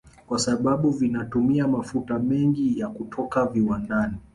Kwa 0.27 0.39
sababu 0.39 0.89
vinatumia 0.91 1.67
mafuta 1.67 2.19
mengi 2.19 2.79
ya 2.79 2.87
kutoka 2.89 3.45
viwandani 3.45 4.17